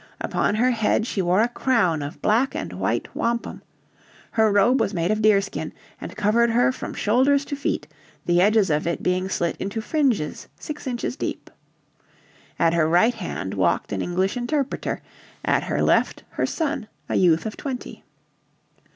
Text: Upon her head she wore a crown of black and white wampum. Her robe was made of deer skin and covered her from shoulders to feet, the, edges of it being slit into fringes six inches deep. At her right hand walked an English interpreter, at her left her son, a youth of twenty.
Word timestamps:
Upon 0.19 0.55
her 0.55 0.71
head 0.71 1.05
she 1.05 1.21
wore 1.21 1.41
a 1.41 1.47
crown 1.47 2.01
of 2.01 2.23
black 2.23 2.55
and 2.55 2.73
white 2.73 3.13
wampum. 3.15 3.61
Her 4.31 4.51
robe 4.51 4.79
was 4.79 4.95
made 4.95 5.11
of 5.11 5.21
deer 5.21 5.41
skin 5.41 5.73
and 6.01 6.15
covered 6.15 6.49
her 6.49 6.71
from 6.71 6.95
shoulders 6.95 7.45
to 7.45 7.55
feet, 7.55 7.85
the, 8.25 8.41
edges 8.41 8.71
of 8.71 8.87
it 8.87 9.03
being 9.03 9.29
slit 9.29 9.55
into 9.57 9.79
fringes 9.79 10.47
six 10.59 10.87
inches 10.87 11.15
deep. 11.15 11.51
At 12.57 12.73
her 12.73 12.89
right 12.89 13.13
hand 13.13 13.53
walked 13.53 13.91
an 13.91 14.01
English 14.01 14.35
interpreter, 14.35 15.03
at 15.45 15.65
her 15.65 15.83
left 15.83 16.23
her 16.31 16.47
son, 16.47 16.87
a 17.07 17.13
youth 17.13 17.45
of 17.45 17.55
twenty. 17.55 18.03